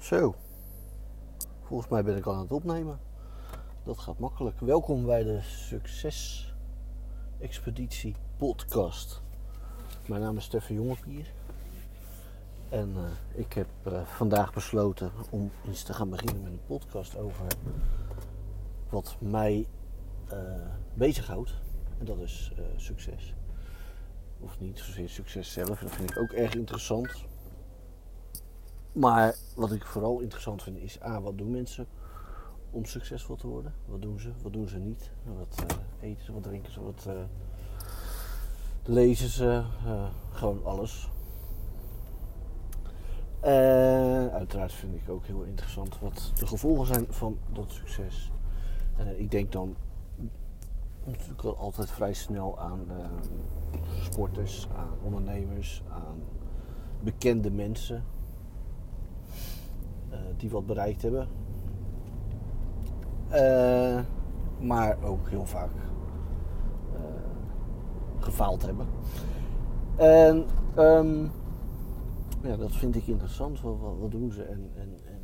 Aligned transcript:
Zo, 0.00 0.34
volgens 1.62 1.90
mij 1.90 2.04
ben 2.04 2.16
ik 2.16 2.26
al 2.26 2.34
aan 2.34 2.40
het 2.40 2.52
opnemen. 2.52 3.00
Dat 3.84 3.98
gaat 3.98 4.18
makkelijk. 4.18 4.60
Welkom 4.60 5.06
bij 5.06 5.22
de 5.22 5.40
Succes 5.42 6.52
Expeditie 7.38 8.14
Podcast. 8.36 9.22
Mijn 10.06 10.20
naam 10.20 10.36
is 10.36 10.44
Stefan 10.44 10.76
Jongepier. 10.76 11.32
En 12.68 12.94
eh, 12.96 13.38
ik 13.40 13.52
heb 13.52 13.68
uh, 13.86 14.06
vandaag 14.06 14.52
besloten 14.52 15.12
om 15.30 15.50
eens 15.66 15.82
te 15.82 15.92
gaan 15.92 16.10
beginnen 16.10 16.42
met 16.42 16.52
een 16.52 16.66
podcast 16.66 17.16
over 17.16 17.46
wat 18.88 19.16
mij 19.18 19.66
uh, 20.32 20.38
bezighoudt. 20.94 21.54
En 21.98 22.04
dat 22.04 22.18
is 22.18 22.52
succes. 22.76 23.34
Of 24.38 24.60
niet 24.60 24.78
zozeer 24.78 25.08
succes 25.08 25.52
zelf, 25.52 25.80
dat 25.80 25.90
vind 25.90 26.10
ik 26.10 26.18
ook 26.18 26.32
erg 26.32 26.54
interessant. 26.54 27.28
Maar 28.92 29.34
wat 29.54 29.72
ik 29.72 29.84
vooral 29.84 30.20
interessant 30.20 30.62
vind 30.62 30.78
is 30.78 31.02
A, 31.02 31.20
wat 31.20 31.38
doen 31.38 31.50
mensen 31.50 31.86
om 32.70 32.84
succesvol 32.84 33.36
te 33.36 33.46
worden? 33.46 33.74
Wat 33.86 34.02
doen 34.02 34.20
ze, 34.20 34.30
wat 34.42 34.52
doen 34.52 34.68
ze 34.68 34.78
niet? 34.78 35.10
Wat 35.24 35.64
uh, 35.70 36.08
eten 36.10 36.24
ze, 36.24 36.32
wat 36.32 36.42
drinken 36.42 36.72
ze, 36.72 36.82
wat 36.82 37.04
uh, 37.08 37.14
lezen 38.84 39.28
ze? 39.28 39.62
Uh, 39.86 40.08
gewoon 40.30 40.64
alles. 40.64 41.10
Uiteraard 44.32 44.72
vind 44.72 44.94
ik 44.94 45.08
ook 45.08 45.26
heel 45.26 45.42
interessant 45.42 45.98
wat 45.98 46.32
de 46.34 46.46
gevolgen 46.46 46.86
zijn 46.86 47.06
van 47.08 47.38
dat 47.52 47.70
succes. 47.70 48.32
ik 49.16 49.30
denk 49.30 49.52
dan 49.52 49.76
natuurlijk 51.04 51.42
wel 51.42 51.56
altijd 51.56 51.90
vrij 51.90 52.12
snel 52.12 52.58
aan 52.58 52.86
sporters, 54.02 54.68
aan 54.76 54.98
ondernemers, 55.02 55.82
aan 55.88 56.22
bekende 57.00 57.50
mensen 57.50 58.04
die 60.36 60.50
wat 60.50 60.66
bereikt 60.66 61.02
hebben. 61.02 61.28
Uh, 63.32 64.00
maar 64.60 64.96
ook 65.04 65.28
heel 65.28 65.46
vaak 65.46 65.70
uh, 66.92 67.00
gefaald 68.18 68.62
hebben. 68.66 68.86
En 69.96 70.44
um, 70.78 71.30
ja, 72.42 72.56
dat 72.56 72.72
vind 72.72 72.96
ik 72.96 73.06
interessant. 73.06 73.60
Wat, 73.60 73.76
wat, 74.00 74.10
doen 74.10 74.32
ze 74.32 74.42
en, 74.42 74.70
en, 74.74 74.98
en, 75.06 75.20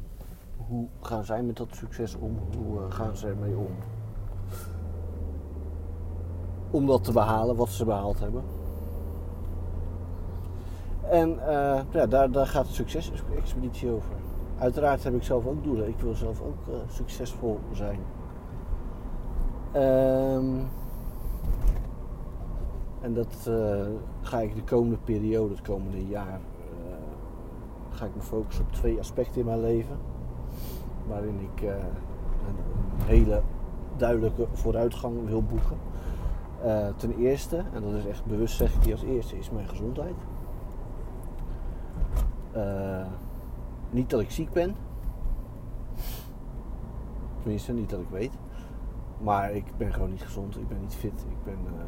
hoe 0.56 0.86
gaan 1.00 1.24
zij 1.24 1.42
met 1.42 1.56
dat 1.56 1.68
succes 1.74 2.14
om? 2.14 2.38
Hoe 2.56 2.90
gaan 2.90 3.16
ze 3.16 3.28
ermee 3.28 3.56
om? 3.56 3.74
Om 6.70 6.86
dat 6.86 7.04
te 7.04 7.12
behalen 7.12 7.56
wat 7.56 7.68
ze 7.68 7.84
behaald 7.84 8.18
hebben. 8.20 8.42
En 11.10 11.28
ja, 11.92 12.06
daar, 12.06 12.30
daar 12.30 12.46
gaat 12.46 12.66
de 12.66 12.72
succesexpeditie 12.72 13.90
over 13.90 14.10
uiteraard 14.58 15.04
heb 15.04 15.14
ik 15.14 15.22
zelf 15.22 15.46
ook 15.46 15.64
doelen. 15.64 15.88
Ik 15.88 15.98
wil 15.98 16.14
zelf 16.14 16.40
ook 16.40 16.68
uh, 16.68 16.74
succesvol 16.88 17.58
zijn. 17.72 17.98
Um, 19.74 20.68
en 23.00 23.14
dat 23.14 23.46
uh, 23.48 23.86
ga 24.20 24.40
ik 24.40 24.54
de 24.54 24.62
komende 24.62 24.96
periode, 25.04 25.54
het 25.54 25.62
komende 25.62 26.06
jaar, 26.06 26.40
uh, 26.88 26.94
ga 27.90 28.04
ik 28.04 28.14
me 28.14 28.22
focussen 28.22 28.64
op 28.64 28.72
twee 28.72 28.98
aspecten 28.98 29.40
in 29.40 29.46
mijn 29.46 29.60
leven. 29.60 29.96
Waarin 31.06 31.40
ik 31.40 31.62
een, 31.62 31.68
een, 31.68 33.04
hele 33.04 33.42
duidelijke 33.96 34.46
vooruitgang 34.52 35.26
wil 35.26 35.42
boeken. 35.42 35.76
ten 36.96 37.16
eerste, 37.18 37.56
en 37.56 37.82
dat 37.82 37.92
is 37.92 38.06
echt 38.06 38.24
bewust 38.24 38.56
zeg 38.56 38.74
ik 38.74 38.82
die 38.82 38.92
als 38.92 39.02
eerste, 39.02 39.38
is 39.38 39.50
mijn 39.50 39.68
gezondheid. 39.68 40.14
Niet 43.96 44.10
dat 44.10 44.20
ik 44.20 44.30
ziek 44.30 44.52
ben. 44.52 44.74
Tenminste, 47.40 47.72
niet 47.72 47.90
dat 47.90 48.00
ik 48.00 48.08
weet. 48.08 48.38
Maar 49.20 49.52
ik 49.52 49.64
ben 49.76 49.92
gewoon 49.92 50.10
niet 50.10 50.22
gezond. 50.22 50.58
Ik 50.58 50.68
ben 50.68 50.80
niet 50.80 50.94
fit. 50.94 51.26
Ik 51.28 51.44
ben 51.44 51.58
uh, 51.64 51.82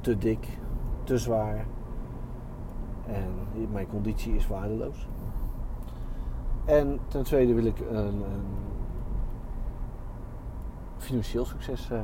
te 0.00 0.18
dik, 0.18 0.58
te 1.04 1.18
zwaar. 1.18 1.66
En 3.06 3.30
mijn 3.72 3.86
conditie 3.86 4.34
is 4.34 4.46
waardeloos. 4.46 5.08
En 6.64 6.98
ten 7.08 7.22
tweede 7.22 7.54
wil 7.54 7.64
ik 7.64 7.80
een, 7.80 8.22
een 8.22 8.46
financieel, 10.96 11.44
succes, 11.44 11.90
uh, 11.90 12.00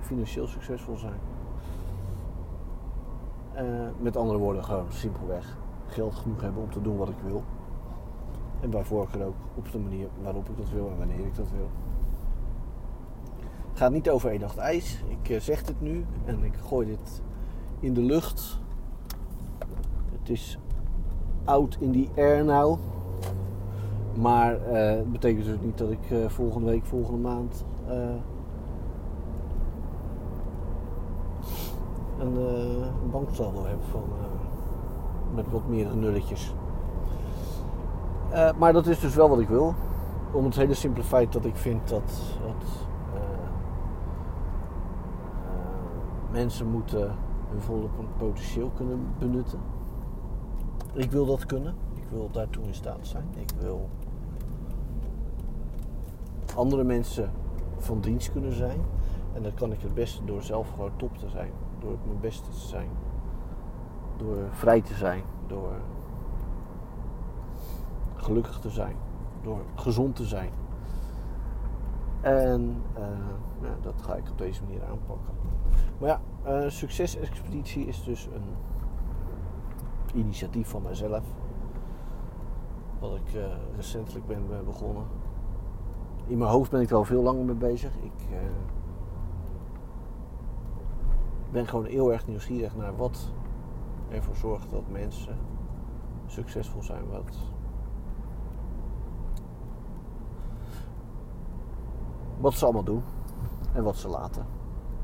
financieel 0.00 0.46
succesvol 0.46 0.96
zijn. 0.96 1.20
Uh, 3.54 3.88
met 3.98 4.16
andere 4.16 4.38
woorden, 4.38 4.64
gewoon 4.64 4.92
simpelweg 4.92 5.56
geld 5.86 6.14
genoeg 6.14 6.40
hebben 6.40 6.62
om 6.62 6.70
te 6.70 6.80
doen 6.80 6.96
wat 6.96 7.08
ik 7.08 7.18
wil. 7.24 7.42
En 8.60 8.70
bij 8.70 8.84
voorkeur 8.84 9.26
ook 9.26 9.34
op 9.54 9.72
de 9.72 9.78
manier 9.78 10.08
waarop 10.22 10.48
ik 10.48 10.56
dat 10.56 10.70
wil 10.70 10.90
en 10.90 10.98
wanneer 10.98 11.26
ik 11.26 11.34
dat 11.34 11.50
wil. 11.50 11.68
Het 13.70 13.78
gaat 13.78 13.92
niet 13.92 14.10
over 14.10 14.30
één 14.30 14.40
nacht 14.40 14.56
ijs. 14.56 15.02
Ik 15.08 15.28
uh, 15.28 15.40
zeg 15.40 15.66
het 15.66 15.80
nu 15.80 16.04
en 16.24 16.44
ik 16.44 16.54
gooi 16.54 16.86
dit 16.86 17.22
in 17.80 17.94
de 17.94 18.00
lucht. 18.00 18.58
Het 20.18 20.28
is 20.28 20.58
out 21.44 21.76
in 21.80 21.92
the 21.92 22.20
air 22.20 22.44
nou. 22.44 22.78
Maar 24.14 24.54
uh, 24.54 24.90
het 24.90 25.12
betekent 25.12 25.44
dus 25.44 25.60
niet 25.60 25.78
dat 25.78 25.90
ik 25.90 26.10
uh, 26.10 26.28
volgende 26.28 26.70
week, 26.70 26.84
volgende 26.84 27.20
maand 27.20 27.64
een 32.18 33.10
banksaldo 33.10 33.64
heb 33.64 33.82
van, 33.90 34.02
met 35.34 35.50
wat 35.50 35.68
meer 35.68 35.96
nulletjes. 35.96 36.54
Uh, 38.32 38.50
maar 38.58 38.72
dat 38.72 38.86
is 38.86 39.00
dus 39.00 39.14
wel 39.14 39.28
wat 39.28 39.40
ik 39.40 39.48
wil. 39.48 39.74
Om 40.32 40.44
het 40.44 40.56
hele 40.56 40.74
simpele 40.74 41.04
feit 41.04 41.32
dat 41.32 41.44
ik 41.44 41.56
vind 41.56 41.88
dat, 41.88 42.12
uh, 42.40 42.46
uh, 42.46 43.22
mensen 46.30 46.66
moeten 46.66 47.14
hun 47.50 47.60
volle 47.60 47.88
potentieel 48.18 48.70
kunnen 48.74 49.06
benutten. 49.18 49.58
Ik 50.92 51.10
wil 51.10 51.26
dat 51.26 51.46
kunnen. 51.46 51.74
Ik 51.94 52.04
wil 52.10 52.28
daartoe 52.32 52.64
in 52.64 52.74
staat 52.74 53.06
zijn. 53.06 53.24
Ik 53.36 53.50
wil 53.58 53.88
andere 56.54 56.84
mensen 56.84 57.30
van 57.78 58.00
dienst 58.00 58.32
kunnen 58.32 58.52
zijn. 58.52 58.80
En 59.32 59.42
dat 59.42 59.54
kan 59.54 59.72
ik 59.72 59.80
het 59.80 59.94
beste 59.94 60.24
door 60.24 60.42
zelf 60.42 60.70
gewoon 60.70 60.90
top 60.96 61.18
te 61.18 61.28
zijn. 61.28 61.50
Door 61.78 61.90
het 61.90 62.06
mijn 62.06 62.20
beste 62.20 62.50
te 62.50 62.58
zijn. 62.58 62.88
Door 64.16 64.36
vrij 64.50 64.80
te 64.80 64.94
zijn. 64.94 65.22
Door 65.46 65.72
gelukkig 68.22 68.58
te 68.58 68.70
zijn. 68.70 68.96
Door 69.42 69.60
gezond 69.74 70.16
te 70.16 70.24
zijn. 70.24 70.50
En 72.20 72.82
nou, 73.60 73.74
dat 73.80 74.02
ga 74.02 74.14
ik 74.14 74.30
op 74.30 74.38
deze 74.38 74.62
manier 74.62 74.84
aanpakken. 74.84 75.34
Maar 75.98 76.08
ja, 76.08 76.20
uh, 76.46 76.70
Succesexpeditie 76.70 77.86
is 77.86 78.04
dus 78.04 78.28
een 78.34 78.54
initiatief 80.14 80.68
van 80.68 80.82
mijzelf. 80.82 81.24
Wat 82.98 83.14
ik 83.14 83.34
uh, 83.34 83.42
recentelijk 83.76 84.26
ben 84.26 84.64
begonnen. 84.64 85.04
In 86.26 86.38
mijn 86.38 86.50
hoofd 86.50 86.70
ben 86.70 86.80
ik 86.80 86.90
er 86.90 86.96
al 86.96 87.04
veel 87.04 87.22
langer 87.22 87.44
mee 87.44 87.54
bezig. 87.54 87.90
Ik 88.02 88.28
ben 91.50 91.66
gewoon 91.66 91.84
heel 91.84 92.12
erg 92.12 92.26
nieuwsgierig 92.26 92.76
naar 92.76 92.96
wat 92.96 93.32
ervoor 94.08 94.36
zorgt 94.36 94.70
dat 94.70 94.88
mensen 94.88 95.36
succesvol 96.26 96.82
zijn. 96.82 97.08
Wat 97.10 97.36
wat 102.40 102.54
ze 102.54 102.64
allemaal 102.64 102.84
doen 102.84 103.02
en 103.74 103.82
wat 103.82 103.96
ze 103.96 104.08
laten. 104.08 104.46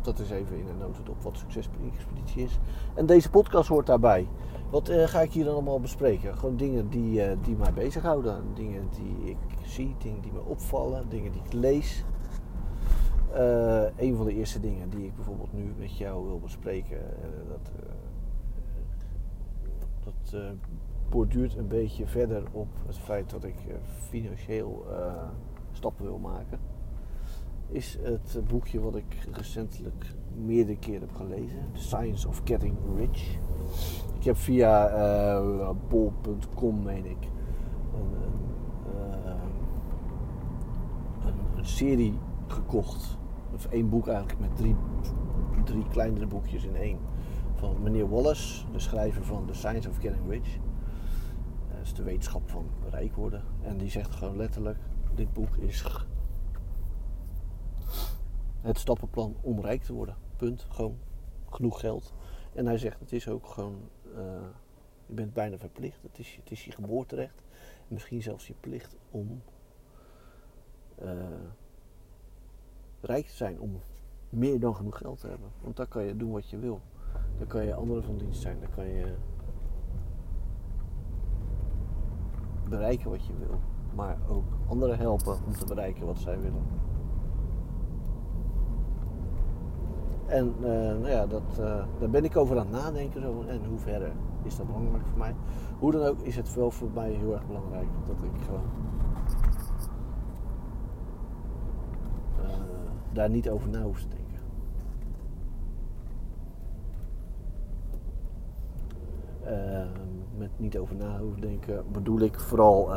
Dat 0.01 0.19
is 0.19 0.31
even 0.31 0.59
in 0.59 0.69
een 0.69 0.79
notendop 0.79 1.23
wat 1.23 1.39
succesexpeditie 1.39 2.43
is. 2.43 2.59
En 2.95 3.07
deze 3.07 3.31
podcast 3.31 3.69
hoort 3.69 3.87
daarbij. 3.87 4.29
Wat 4.71 4.91
uh, 4.91 5.05
ga 5.05 5.21
ik 5.21 5.33
hier 5.33 5.45
dan 5.45 5.55
allemaal 5.55 5.81
bespreken? 5.81 6.37
Gewoon 6.39 6.57
dingen 6.57 6.89
die, 6.89 7.29
uh, 7.29 7.37
die 7.43 7.57
mij 7.57 7.73
bezighouden. 7.73 8.45
Dingen 8.55 8.89
die 8.91 9.31
ik 9.31 9.37
zie, 9.65 9.95
dingen 9.99 10.21
die 10.21 10.33
me 10.33 10.45
opvallen, 10.45 11.09
dingen 11.09 11.33
die 11.33 11.43
ik 11.45 11.53
lees. 11.53 12.05
Uh, 13.35 13.85
een 13.97 14.17
van 14.17 14.27
de 14.27 14.35
eerste 14.35 14.61
dingen 14.61 14.91
die 14.91 15.05
ik 15.05 15.15
bijvoorbeeld 15.15 15.53
nu 15.53 15.75
met 15.79 15.97
jou 15.97 16.27
wil 16.27 16.39
bespreken, 16.39 17.01
dat, 17.49 17.71
dat 20.05 20.43
borduurt 21.09 21.57
een 21.57 21.69
beetje 21.69 22.07
verder 22.07 22.43
op 22.53 22.69
het 22.87 22.99
feit 22.99 23.31
dat 23.31 23.45
ik 23.45 23.55
financieel 24.09 24.87
stappen 25.73 26.05
wil 26.05 26.19
maken 26.19 26.59
is 27.69 27.99
het 28.03 28.41
boekje 28.47 28.81
wat 28.81 28.97
ik 28.97 29.29
recentelijk 29.33 30.15
meerdere 30.45 30.79
keren 30.79 31.01
heb 31.01 31.17
gelezen. 31.17 31.73
The 31.73 31.81
Science 31.81 32.29
of 32.29 32.41
Getting 32.45 32.77
Rich. 32.97 33.39
Ik 34.19 34.25
heb 34.25 34.37
via 34.37 34.91
uh, 34.91 35.71
bol.com, 35.89 36.83
meen 36.83 37.07
ik, 37.07 37.29
een, 37.95 38.13
een, 41.27 41.35
een, 41.57 41.67
serie 41.67 42.19
gekocht. 42.47 43.19
Of 43.55 43.67
één 43.67 43.89
boek 43.89 44.09
eigenlijk 44.09 44.41
met 44.41 44.57
drie, 44.57 44.77
drie 45.65 45.89
kleinere 45.89 46.27
boekjes 46.27 46.65
in 46.65 46.77
één. 46.77 46.99
Van 47.55 47.83
meneer 47.83 48.09
Wallace, 48.09 48.65
de 48.73 48.79
schrijver 48.79 49.25
van 49.25 49.47
The 49.47 49.55
Science 49.55 49.89
of 49.89 49.97
Getting 49.97 50.29
Rich. 50.29 50.57
Uh, 50.57 51.81
is 51.83 51.95
de 51.95 52.03
wetenschap 52.03 52.51
van 52.51 52.67
rijk 52.91 53.15
worden. 53.15 53.43
En 53.63 53.77
die 53.77 53.91
zegt 53.91 54.15
gewoon 54.15 54.37
letterlijk: 54.37 54.79
dit 55.15 55.33
boek 55.33 55.57
is 55.57 55.81
het 58.67 58.79
stappenplan 58.79 59.37
om 59.41 59.61
rijk 59.61 59.83
te 59.83 59.93
worden. 59.93 60.17
Punt. 60.37 60.67
Gewoon 60.69 60.99
genoeg 61.51 61.81
geld. 61.81 62.15
En 62.55 62.67
hij 62.67 62.79
zegt: 62.79 63.01
het 63.01 63.13
is 63.13 63.29
ook 63.29 63.47
gewoon. 63.47 63.77
eh, 64.15 64.47
je 65.07 65.15
bent 65.15 65.33
bijna 65.33 65.59
verplicht. 65.59 66.03
Het 66.03 66.19
is, 66.19 66.37
het 66.41 66.51
is 66.51 66.65
je 66.65 66.73
geboorterecht. 66.73 67.43
En 67.89 67.95
misschien 67.95 68.23
zelfs 68.23 68.47
je 68.47 68.55
plicht 68.61 68.97
om 69.11 69.43
eh, 70.95 71.09
rijk 73.01 73.27
te 73.27 73.37
zijn. 73.37 73.61
Om 73.61 73.81
meer 74.29 74.61
dan 74.61 74.75
genoeg 74.75 74.99
geld 74.99 75.21
te 75.21 75.29
hebben. 75.29 75.49
Want 75.63 75.77
dan 75.77 75.89
kan 75.89 76.05
je 76.05 76.17
doen 76.17 76.31
wat 76.31 76.51
je 76.51 76.59
wil. 76.59 76.81
Dan 77.39 77.47
kan 77.47 77.65
je 77.65 77.75
anderen 77.75 78.03
van 78.05 78.17
dienst 78.19 78.41
zijn. 78.41 78.61
Dan 78.61 78.71
kan 78.71 78.87
je 78.87 79.15
bereiken 82.69 83.11
wat 83.11 83.27
je 83.27 83.37
wil. 83.39 83.59
Maar 83.95 84.19
ook 84.29 84.45
anderen 84.69 84.99
helpen 84.99 85.45
om 85.47 85.53
te 85.53 85.65
bereiken 85.65 86.07
wat 86.07 86.19
zij 86.19 86.41
willen. 86.41 86.67
En 90.27 90.55
eh, 90.61 90.71
nou 90.71 91.09
ja, 91.09 91.27
dat, 91.27 91.59
eh, 91.59 91.85
daar 91.99 92.11
ben 92.11 92.25
ik 92.25 92.37
over 92.37 92.59
aan 92.59 92.67
het 92.73 92.83
nadenken. 92.83 93.21
Zo. 93.23 93.45
En 93.49 93.63
in 93.63 93.69
hoeverre 93.69 94.11
is 94.43 94.57
dat 94.57 94.67
belangrijk 94.67 95.07
voor 95.07 95.19
mij? 95.19 95.35
Hoe 95.79 95.93
dan 95.93 96.03
ook 96.03 96.21
is 96.21 96.37
het 96.37 96.55
wel 96.55 96.71
voor 96.71 96.91
mij 96.95 97.11
heel 97.11 97.33
erg 97.33 97.47
belangrijk 97.47 97.87
dat 98.07 98.17
ik 98.23 98.43
gewoon 98.45 98.65
eh, 102.43 102.51
daar 103.13 103.31
niet 103.31 103.51
over 103.51 103.69
na 103.69 103.83
hoef 103.83 104.01
te 104.01 104.09
denken. 104.09 104.25
Met 110.37 110.51
niet 110.57 110.79
over 110.79 110.97
na 110.97 111.19
hoeven 111.19 111.41
denken 111.41 111.85
bedoel 111.93 112.21
ik 112.21 112.41
vooral. 112.41 112.91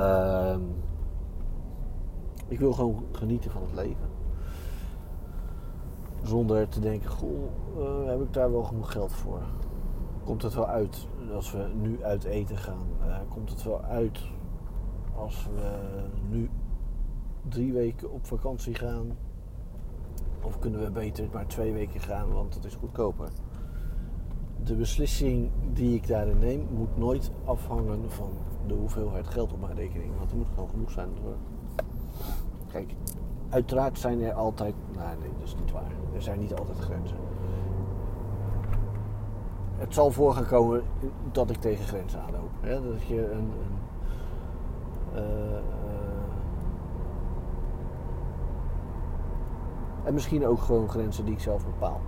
ik 2.48 2.60
wil 2.60 2.74
gewoon 2.74 3.04
genieten 3.12 3.52
van 3.52 3.62
het 3.62 3.74
leven. 3.74 4.19
Zonder 6.24 6.69
te 6.69 6.80
denken, 6.80 7.10
goh, 7.10 7.44
eh, 7.77 8.10
heb 8.10 8.21
ik 8.21 8.33
daar 8.33 8.51
wel 8.51 8.63
genoeg 8.63 8.92
geld 8.92 9.12
voor? 9.12 9.42
Komt 10.24 10.42
het 10.42 10.54
wel 10.54 10.68
uit 10.68 11.07
als 11.33 11.51
we 11.51 11.69
nu 11.81 12.04
uit 12.04 12.24
eten 12.24 12.57
gaan? 12.57 12.88
Eh, 13.01 13.18
komt 13.30 13.50
het 13.50 13.63
wel 13.63 13.81
uit 13.81 14.19
als 15.16 15.48
we 15.54 16.01
nu 16.30 16.50
drie 17.48 17.74
weken 17.74 18.12
op 18.12 18.25
vakantie 18.25 18.75
gaan? 18.75 19.18
Of 20.44 20.60
kunnen 20.60 20.83
we 20.83 20.92
beter 20.92 21.27
maar 21.33 21.48
twee 21.48 21.74
weken 21.74 22.00
gaan, 22.00 22.33
want 22.33 22.54
het 22.54 22.66
is 22.66 22.75
goedkoper? 22.75 23.30
De 24.63 24.75
beslissing 24.75 25.51
die 25.74 25.95
ik 25.95 26.07
daarin 26.07 26.39
neem 26.39 26.68
moet 26.71 26.98
nooit 26.98 27.31
afhangen 27.45 28.12
van 28.12 28.30
de 28.68 28.74
hoeveelheid 28.74 29.27
geld 29.27 29.54
op 29.54 29.60
mijn 29.60 29.75
rekening. 29.75 30.18
Want 30.18 30.31
er 30.31 30.38
moet 30.38 30.48
gewoon 30.54 30.69
genoeg 30.69 30.92
zijn. 30.92 31.10
Voor. 31.21 31.36
Kijk, 32.71 32.94
uiteraard 33.50 34.00
zijn 34.00 34.21
er 34.21 34.33
altijd. 34.33 34.75
Nee, 34.95 35.06
nee, 35.19 35.31
dat 35.39 35.48
is 35.48 35.56
niet 35.56 35.71
waar. 35.71 35.92
Er 36.16 36.21
zijn 36.21 36.39
niet 36.39 36.54
altijd 36.54 36.77
grenzen. 36.80 37.18
Het 39.77 39.94
zal 39.94 40.12
voor 40.12 40.33
gaan 40.33 40.45
komen 40.45 40.83
dat 41.31 41.50
ik 41.50 41.57
tegen 41.57 41.86
grenzen 41.86 42.21
aanloop. 42.21 42.50
Dat 42.62 43.07
je 43.07 43.31
een. 43.31 43.38
een 43.39 43.77
eh, 45.13 45.57
eh, 45.57 45.63
en 50.04 50.13
misschien 50.13 50.48
ook 50.48 50.60
gewoon 50.60 50.89
grenzen 50.89 51.25
die 51.25 51.33
ik 51.33 51.39
zelf 51.39 51.66
bepaal. 51.66 52.01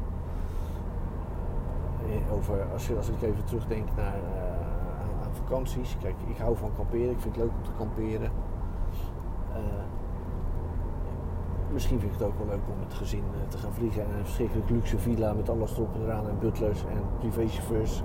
Eh, 2.05 2.33
Over, 2.33 2.65
als, 2.73 2.95
als 2.95 3.09
ik 3.09 3.21
even 3.21 3.43
terugdenk 3.43 3.95
naar, 3.95 4.15
aan 5.23 5.35
vakanties. 5.35 5.97
Kijk, 6.01 6.15
ik 6.27 6.37
hou 6.37 6.57
van 6.57 6.71
kamperen. 6.75 7.09
Ik 7.09 7.19
vind 7.19 7.35
het 7.35 7.43
leuk 7.43 7.53
om 7.53 7.63
te 7.63 7.71
kamperen. 7.77 8.31
Misschien 11.73 11.99
vind 11.99 12.13
ik 12.13 12.19
het 12.19 12.27
ook 12.27 12.37
wel 12.37 12.47
leuk 12.47 12.67
om 12.73 12.79
het 12.85 12.93
gezin 12.93 13.23
eh, 13.33 13.49
te 13.49 13.57
gaan 13.57 13.73
vliegen. 13.73 14.01
En 14.01 14.09
een 14.17 14.25
verschrikkelijk 14.25 14.69
luxe 14.69 14.97
villa 14.97 15.33
met 15.33 15.49
alles 15.49 15.71
erop 15.71 15.95
en 15.95 16.01
eraan. 16.01 16.29
En 16.29 16.39
butlers 16.39 16.81
en 16.81 17.01
privéchauffeurs. 17.19 18.03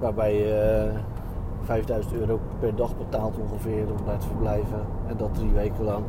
Waarbij 0.00 0.34
je 0.34 0.90
eh, 0.92 1.00
5000 1.62 2.14
euro 2.14 2.40
per 2.58 2.74
dag 2.74 2.96
betaalt 2.96 3.38
ongeveer 3.38 3.90
om 3.90 4.04
daar 4.04 4.18
te 4.18 4.26
verblijven. 4.26 4.80
En 5.06 5.16
dat 5.16 5.34
drie 5.34 5.52
weken 5.52 5.84
lang. 5.84 6.04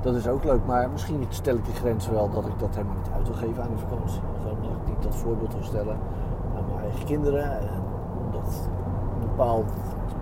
Dat 0.00 0.14
is 0.14 0.28
ook 0.28 0.44
leuk, 0.44 0.66
maar 0.66 0.90
misschien 0.90 1.24
stel 1.28 1.56
ik 1.56 1.64
de 1.64 1.72
grens 1.72 2.08
wel 2.08 2.30
dat 2.30 2.46
ik 2.46 2.58
dat 2.58 2.74
helemaal 2.74 2.96
niet 2.96 3.10
uit 3.14 3.26
wil 3.26 3.36
geven 3.36 3.62
aan 3.62 3.70
de 3.70 3.78
vakantie. 3.78 4.20
Gewoon 4.42 4.62
dat 4.62 4.70
ik 4.70 4.88
niet 4.88 5.02
dat 5.02 5.16
voorbeeld 5.16 5.52
wil 5.52 5.62
stellen 5.62 5.98
aan 6.56 6.64
mijn 6.66 6.80
eigen 6.80 7.04
kinderen. 7.04 7.60
En 7.60 7.82
dat 8.30 8.68
bepaald 9.20 9.72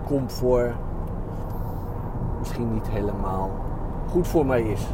comfort 0.05 0.73
misschien 2.39 2.73
niet 2.73 2.89
helemaal 2.89 3.49
goed 4.09 4.27
voor 4.27 4.45
mij 4.45 4.61
is. 4.61 4.87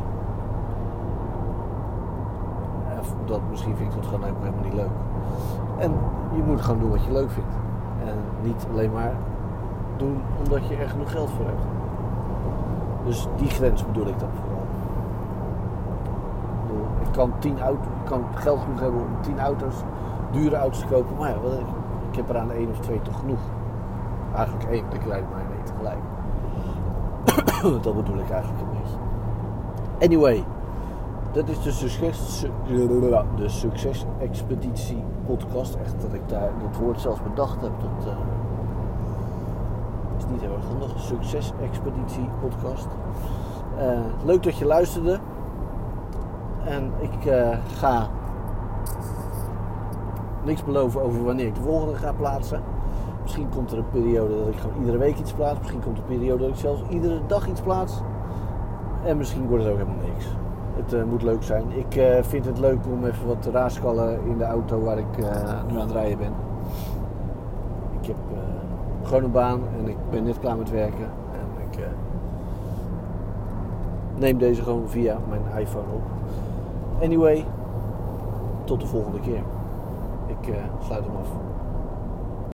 Of 3.00 3.14
dat, 3.26 3.40
misschien 3.50 3.76
vind 3.76 3.90
ik 3.90 3.96
dat 3.96 4.06
gewoon 4.06 4.24
helemaal 4.24 4.64
niet 4.64 4.74
leuk. 4.74 4.90
En 5.78 5.92
je 6.36 6.44
moet 6.44 6.62
gewoon 6.62 6.80
doen 6.80 6.90
wat 6.90 7.04
je 7.04 7.12
leuk 7.12 7.30
vindt. 7.30 7.54
En 8.06 8.18
niet 8.42 8.68
alleen 8.72 8.92
maar 8.92 9.14
doen 9.98 10.22
omdat 10.46 10.68
je 10.68 10.76
er 10.76 10.90
genoeg 10.90 11.12
geld 11.12 11.30
voor 11.30 11.46
hebt. 11.46 11.66
Dus 13.06 13.28
die 13.36 13.50
grens 13.50 13.86
bedoel 13.86 14.08
ik 14.08 14.20
dan 14.20 14.30
vooral. 14.42 14.64
Ik 17.02 17.12
kan, 17.12 17.32
tien 17.40 17.62
auto, 17.62 17.82
ik 17.82 18.06
kan 18.10 18.24
geld 18.34 18.60
genoeg 18.60 18.80
hebben 18.80 19.00
om 19.00 19.22
10 19.22 19.40
auto's, 19.40 19.76
dure 20.32 20.56
auto's 20.56 20.80
te 20.80 20.88
kopen. 20.88 21.16
Maar 21.18 21.30
ja, 21.30 21.36
ik 22.10 22.16
heb 22.16 22.30
er 22.30 22.38
aan 22.38 22.52
één 22.52 22.70
of 22.70 22.80
twee 22.80 23.02
toch 23.02 23.20
genoeg. 23.20 23.40
Eigenlijk 24.36 24.70
één, 24.70 24.82
want 24.82 24.94
ik 24.94 25.04
rijd 25.08 25.24
maar 25.32 25.40
één 25.40 25.64
tegelijk. 25.64 26.15
dat 27.82 27.96
bedoel 27.96 28.18
ik 28.18 28.30
eigenlijk 28.30 28.62
een 28.62 28.70
beetje. 28.70 28.98
Anyway, 30.00 30.44
dat 31.32 31.50
is 31.50 31.62
de 31.62 31.72
succes, 33.48 34.00
de 34.00 34.26
expeditie 34.26 35.04
podcast. 35.26 35.76
Echt 35.76 36.02
dat 36.02 36.14
ik 36.14 36.30
daar 36.30 36.50
dat 36.62 36.78
woord 36.82 37.02
zelfs 37.02 37.24
bedacht 37.24 37.62
heb. 37.62 37.72
Dat 37.80 38.06
eh, 38.06 38.18
is 40.18 40.26
niet 40.32 40.42
heel 40.42 40.54
erg 40.54 40.66
handig. 40.66 41.00
Succes 41.00 41.52
expeditie 41.62 42.30
podcast. 42.42 42.88
Eh, 43.78 44.00
leuk 44.26 44.44
dat 44.44 44.58
je 44.58 44.66
luisterde. 44.66 45.20
En 46.64 46.92
ik 47.00 47.26
eh, 47.26 47.58
ga 47.78 48.08
niks 50.44 50.64
beloven 50.64 51.02
over 51.02 51.24
wanneer 51.24 51.48
ik 51.48 51.56
de 51.56 51.62
volgende 51.62 51.96
ga 51.96 52.14
plaatsen. 52.14 52.75
Misschien 53.36 53.56
komt 53.56 53.72
er 53.72 53.78
een 53.78 53.90
periode 54.02 54.38
dat 54.38 54.48
ik 54.48 54.60
gewoon 54.60 54.80
iedere 54.80 54.98
week 54.98 55.18
iets 55.18 55.34
plaats. 55.34 55.60
Misschien 55.60 55.82
komt 55.82 55.98
er 55.98 56.04
een 56.04 56.18
periode 56.18 56.44
dat 56.44 56.50
ik 56.50 56.56
zelfs 56.56 56.82
iedere 56.90 57.20
dag 57.28 57.48
iets 57.48 57.62
plaats. 57.62 58.02
En 59.04 59.18
misschien 59.18 59.48
wordt 59.48 59.64
het 59.64 59.74
ook 59.74 59.80
helemaal 59.80 60.06
niks. 60.06 60.26
Het 60.76 60.94
eh, 60.94 61.04
moet 61.04 61.22
leuk 61.22 61.44
zijn. 61.44 61.64
Ik 61.72 61.96
eh, 61.96 62.24
vind 62.24 62.46
het 62.46 62.60
leuk 62.60 62.86
om 62.92 63.06
even 63.06 63.28
wat 63.28 63.42
te 63.42 63.52
raaskallen 63.52 64.20
in 64.26 64.38
de 64.38 64.44
auto 64.44 64.82
waar 64.82 64.98
ik 64.98 65.18
eh, 65.18 65.64
nu 65.68 65.74
aan 65.74 65.82
het 65.82 65.92
rijden 65.92 66.18
ben. 66.18 66.34
Ik 68.02 68.08
heb 68.08 68.16
gewoon 69.04 69.24
een 69.24 69.32
baan 69.32 69.62
en 69.80 69.88
ik 69.88 69.98
ben 70.10 70.24
net 70.24 70.40
klaar 70.40 70.58
met 70.58 70.72
werken. 70.72 71.10
En 71.32 71.70
ik 71.70 71.80
neem 74.16 74.38
deze 74.38 74.64
gewoon 74.64 74.88
via 74.88 75.18
mijn 75.30 75.62
iPhone 75.62 75.92
op. 75.94 76.04
Anyway, 77.02 77.46
tot 78.64 78.80
de 78.80 78.88
volgende 78.88 79.20
keer. 79.20 79.44
Ik 80.28 80.54
sluit 80.80 81.06
hem 81.06 81.16
af. 81.16 81.55